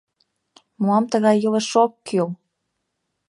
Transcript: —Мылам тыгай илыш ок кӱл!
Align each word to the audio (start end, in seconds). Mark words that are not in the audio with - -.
—Мылам 0.81 1.05
тыгай 1.11 1.37
илыш 1.45 1.69
ок 1.83 1.91
кӱл! 2.07 2.29